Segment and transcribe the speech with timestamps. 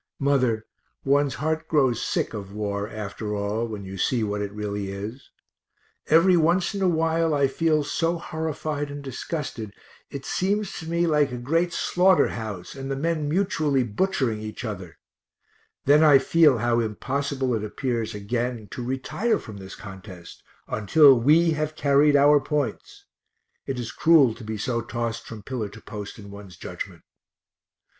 [0.17, 0.65] Mother,
[1.05, 5.29] one's heart grows sick of war, after all, when you see what it really is;
[6.07, 9.71] every once in a while I feel so horrified and disgusted
[10.09, 14.65] it seems to me like a great slaughter house and the men mutually butchering each
[14.65, 14.97] other
[15.85, 21.51] then I feel how impossible it appears, again, to retire from this contest, until we
[21.51, 23.05] have carried our points
[23.67, 27.03] (it is cruel to be so tossed from pillar to post in one's judgment).